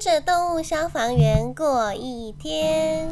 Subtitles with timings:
[0.00, 3.10] 着动物消防员过一天。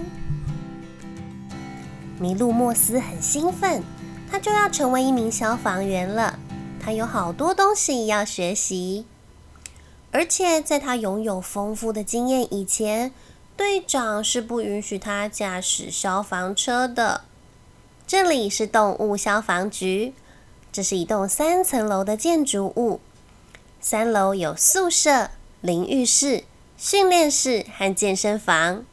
[2.18, 3.82] 麋鹿莫斯很兴奋，
[4.30, 6.38] 他就要成为一名消防员了。
[6.80, 9.04] 他有好多东西要学习，
[10.12, 13.12] 而且在他拥有丰富的经验以前，
[13.54, 17.20] 队长是不允许他驾驶消防车的。
[18.06, 20.14] 这里是动物消防局，
[20.72, 23.00] 这是一栋三层楼的建筑物。
[23.78, 25.28] 三楼有宿舍、
[25.60, 26.44] 淋浴室、
[26.80, 28.84] 训练室和健身房，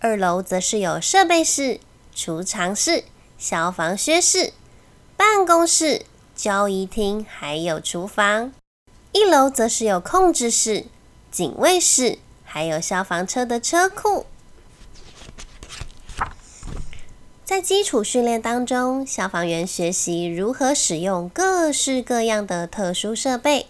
[0.00, 1.80] 二楼则是有设备室、
[2.14, 3.04] 储藏室、
[3.38, 4.52] 消防靴室、
[5.16, 8.52] 办公室、交易厅，还有厨房。
[9.12, 10.84] 一楼则是有控制室、
[11.30, 14.26] 警卫室，还有消防车的车库。
[17.46, 23.68] 在基础训练当中，消防员学习如何使用各式各样的特殊设备。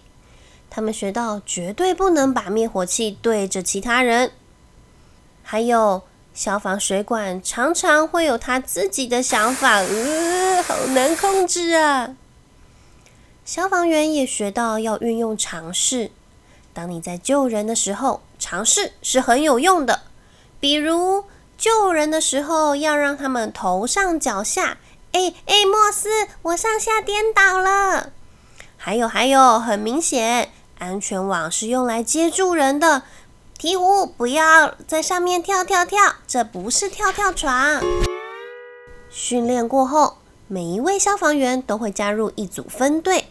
[0.69, 4.31] 他们学到绝对不能把灭火器对着其他人，
[5.43, 12.15] 还有消防水管常常会有他自己的想法，呃，好难控制啊！
[13.43, 16.11] 消防员也学到要运用尝试。
[16.73, 20.01] 当你在救人的时候，尝试是很有用的。
[20.59, 21.23] 比如
[21.57, 24.77] 救人的时候，要让他们头上脚下，
[25.13, 28.11] 哎哎，莫斯，我上下颠倒了。
[28.87, 30.49] 还有还有，很明显。
[30.79, 33.03] 安全网是用来接住人的，
[33.59, 37.81] 鹈鹕不要在上面跳跳跳，这不是跳跳床。
[39.09, 43.25] 训练过后，每一位消防员都会加入一组分队，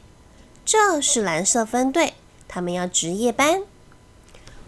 [0.67, 2.13] 这是蓝色分队，
[2.47, 3.63] 他们要值夜班。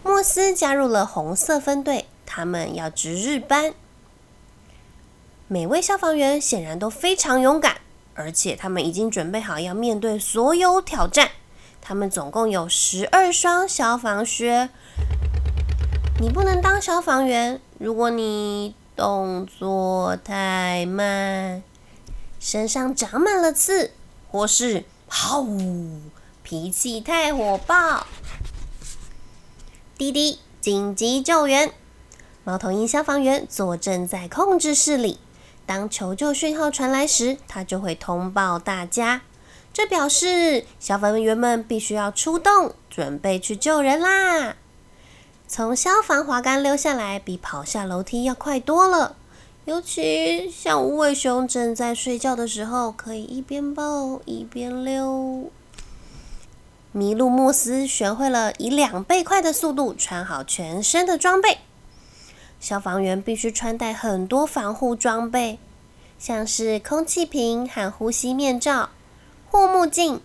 [0.01, 3.75] 莫斯加入了红色分队，他们要值日班。
[5.47, 7.77] 每位消防员显然都非常勇敢，
[8.19, 11.29] 而且他们已经准备好要面对所有挑战。
[11.81, 14.69] 他们总共有十二双消防靴。
[16.19, 21.63] 你不能当消防员，如果你动作太慢，
[22.41, 23.91] 身上长满了刺，
[24.29, 25.45] 或是好
[26.43, 28.05] 脾气太火爆。
[29.97, 31.71] 滴滴，紧急救援！
[32.43, 35.19] 猫头鹰消防员坐镇在控制室里，
[35.69, 39.21] 当求救讯号传来时，他就会通报大家。
[39.71, 44.55] 这表示消防员们必须要出动，准备去救人啦！
[45.47, 49.15] 从消防滑杆溜下来，比跑下楼梯要快多了。
[49.65, 55.51] 尤其像无尾熊正在睡觉的时候，可以一边抱一边溜。
[56.95, 61.59] 麋鹿莫斯学会了以两倍快的速度穿好全身的装备。
[62.69, 65.57] 消防员必须穿戴很多防护装备，
[66.19, 68.91] 像是空气瓶和呼吸面罩。
[69.49, 70.21] 护目镜、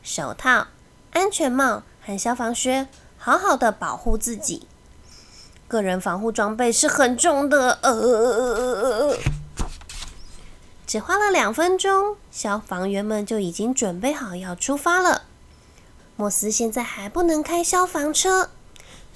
[0.00, 0.68] 手套、
[1.10, 2.86] 安全帽和消防靴，
[3.16, 4.68] 好好的保护自己。
[5.66, 7.80] 个人防护装备是很重的。
[7.82, 9.16] 呃，
[10.86, 15.22] 只花了两分钟，消防员们就已经准备好要出发了。
[16.14, 18.50] 莫斯现在还不能开消防车，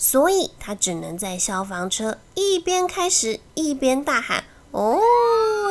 [0.04, 4.42] 所以他只能在消防车一边开始，一边大喊
[4.72, 4.98] ：“哦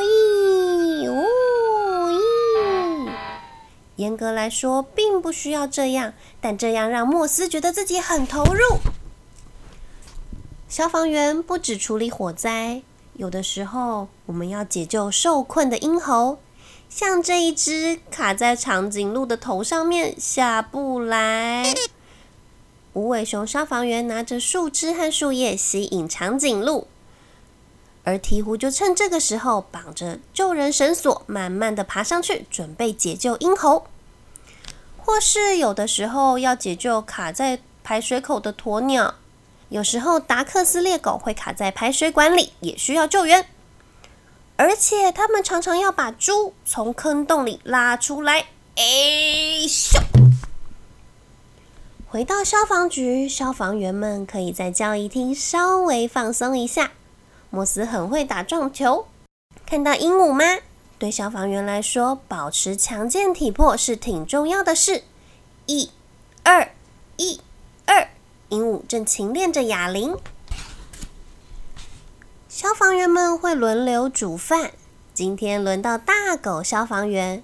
[0.00, 1.22] 咦哦
[2.10, 3.10] 咦！”
[3.96, 8.78] 严格来说，并不需要这样，但这样让莫斯觉得自己很投入。
[10.66, 12.80] 消防员不止处理火灾，
[13.12, 16.38] 有的时候我们要解救受困的鹰猴，
[16.88, 21.74] 像这一只卡在长颈鹿的头上面下不来。
[22.94, 26.86] 无尾熊消防员拿着树枝和树叶吸引长颈鹿，
[28.04, 33.86] 而鹈鹕就趁这个时候绑着救人绳索，慢慢的爬上去，准备解救鹰猴。
[34.98, 39.14] 或是有的时候要解救卡在排水口的鸵鸟，
[39.70, 43.46] 有时候达克斯猎狗会卡在排水管里，也需要救援。
[44.56, 48.48] 而且他们常常要把猪从坑洞里拉出来。
[48.76, 50.11] 哎咻！
[52.12, 56.92] 回到消防局，消防员们可以在交易厅稍微放松一下。
[57.48, 59.06] 莫斯很会打撞球，
[59.64, 60.44] 看到鹦鹉吗？
[60.98, 65.04] 对消防员来说，保持强健体魄是挺重要的事。
[65.64, 65.90] 一、
[66.42, 66.72] 二、
[67.16, 67.40] 一、
[67.86, 68.10] 二，
[68.50, 70.14] 鹦鹉正勤练着哑铃。
[72.46, 74.72] 消防员们会轮流煮饭，
[75.14, 77.42] 今天轮到大狗消防员。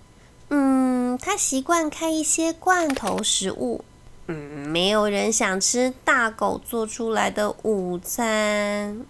[0.51, 3.83] 嗯，他习惯开一些罐头食物。
[4.31, 4.35] 嗯，
[4.69, 9.07] 没有人想吃大狗做出来的午餐。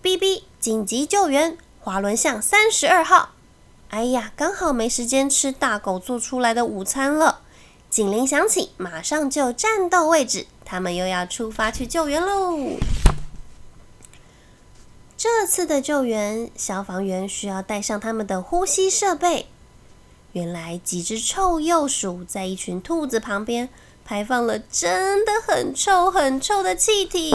[0.00, 3.34] B B，紧急救援，滑轮巷三十二号。
[3.90, 7.42] 哎呀，刚好没时间吃大狗做出来的午餐了。
[7.90, 12.78] 警铃响起，马上就战斗位置，他们又要出发去救援喽。
[15.14, 19.46] 这次的救援，消防员需要带上他们的呼吸设备。
[20.32, 23.68] 原来几只臭鼬鼠在一群兔子旁边
[24.04, 27.34] 排放了真的很臭很臭的气体，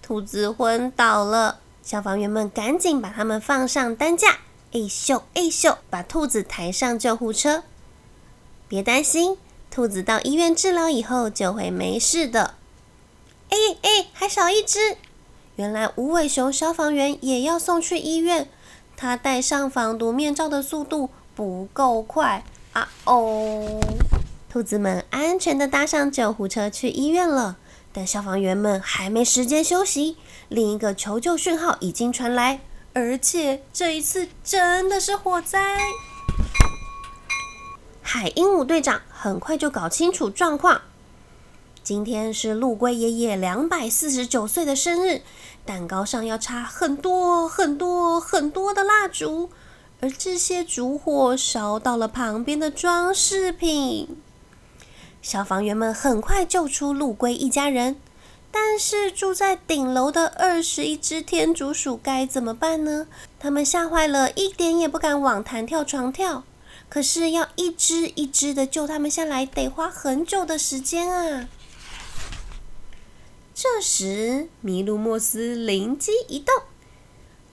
[0.00, 1.58] 兔子昏倒了。
[1.82, 4.38] 消防员们赶紧把它们放上担架，
[4.72, 7.64] 哎咻哎咻，把兔子抬上救护车。
[8.68, 9.36] 别担心，
[9.70, 12.54] 兔子到医院治疗以后就会没事的。
[13.50, 14.96] 哎哎，还少一只。
[15.56, 18.48] 原来无尾熊消防员也要送去医院，
[18.96, 22.88] 他戴上防毒面罩的速度不够快啊！
[23.04, 23.80] 哦，
[24.54, 27.56] 兔子们安全的搭上救护车去医院了，
[27.92, 30.16] 但消防员们还没时间休息，
[30.48, 32.60] 另一个求救讯号已经传来，
[32.92, 35.76] 而且这一次真的是火灾。
[38.00, 40.82] 海鹦鹉队长很快就搞清楚状况。
[41.82, 45.22] 今天是陆龟爷爷两百四十九岁的生日，
[45.66, 49.50] 蛋糕上要插很多很多很多的蜡烛，
[50.00, 54.16] 而这些烛火烧到了旁边的装饰品。
[55.24, 57.96] 消防员们很快救出陆龟一家人，
[58.50, 63.06] 但是住在顶楼的二十一只天竺鼠该怎么办呢？
[63.40, 66.44] 他们吓坏了，一点也不敢往弹跳床跳。
[66.90, 71.48] 可是要一只一只的救他们下来，得花很久的时间啊！
[73.54, 76.54] 这时，麋鹿莫斯灵机一动，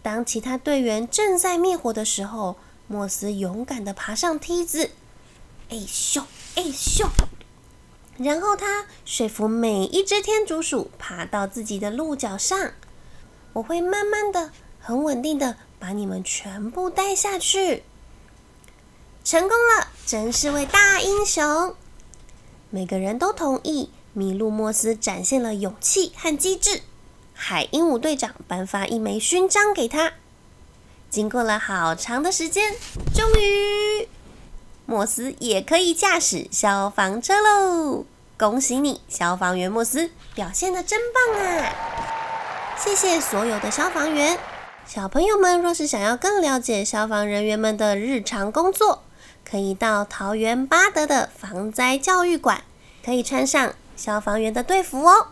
[0.04, 2.58] 当其他队员正在灭火的时候，
[2.88, 4.92] 莫斯勇敢的爬上梯子，
[5.70, 6.24] 哎咻
[6.56, 7.08] 哎咻，
[8.18, 12.74] 然后他说服每一只天竺鼠爬到自己的鹿角上，
[13.54, 17.84] 我会慢慢的、很稳定的把你们全部带下去。
[19.24, 21.76] 成功了，真是位大英雄！
[22.70, 23.90] 每个人都同意。
[24.14, 26.82] 麋鹿莫斯展现了勇气和机智，
[27.34, 30.12] 海鹦鹉队长颁发一枚勋章给他。
[31.10, 32.74] 经过了好长的时间，
[33.16, 33.81] 终于，
[34.92, 38.04] 莫斯也可以驾驶消防车喽！
[38.38, 42.76] 恭喜你，消防员莫斯，表现的真棒啊！
[42.78, 44.38] 谢谢所有的消防员。
[44.86, 49.04] 小朋友们若是想要更了解消防人员们的日常工作，
[49.50, 52.62] 可以到桃园八德的防灾教育馆，
[53.06, 53.74] 可以穿上。
[53.96, 55.28] 消防员的队服哦，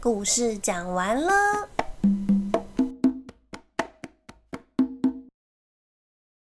[0.00, 1.68] 故事讲完了。